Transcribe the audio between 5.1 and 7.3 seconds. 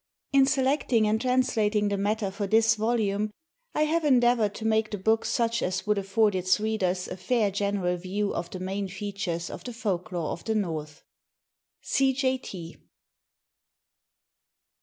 such as would afford its readers a